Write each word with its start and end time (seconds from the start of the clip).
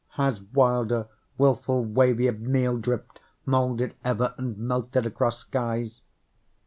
has 0.17 0.41
wilder, 0.41 1.07
wilful 1.37 1.85
wavier 1.85 2.31
Meal 2.35 2.75
drift 2.77 3.19
moulded 3.45 3.93
ever 4.03 4.33
and 4.35 4.57
melted 4.57 5.05
across 5.05 5.37
skies? 5.37 6.01